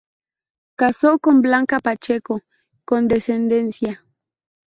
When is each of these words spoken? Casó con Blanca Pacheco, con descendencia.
Casó 0.77 1.19
con 1.19 1.43
Blanca 1.43 1.77
Pacheco, 1.77 2.41
con 2.85 3.07
descendencia. 3.07 4.03